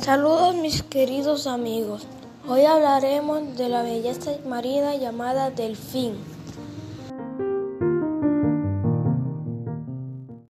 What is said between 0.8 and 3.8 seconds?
queridos amigos. Hoy hablaremos de